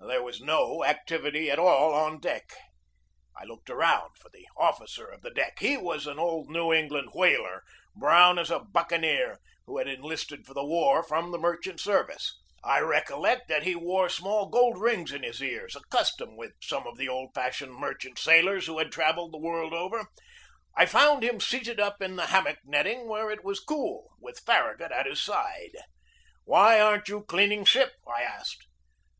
[0.00, 2.50] There was no activity at all on deck.
[3.36, 5.58] I looked around for the officer of the deck.
[5.60, 7.62] He was an old New England whaler,
[7.94, 12.36] brown as a buccaneer, who had enlisted for the war from the merchant service.
[12.64, 16.84] I recollect that he wore small gold rings in his ears, a custom with some
[16.88, 20.06] of the old fashioned merchant sailors who had travelled the world over.
[20.74, 24.74] I found him seated up in the hammock netting where it was cool, with Far
[24.74, 25.76] ragut at his side.
[26.42, 28.66] "Why aren't you cleaning ship?" I asked.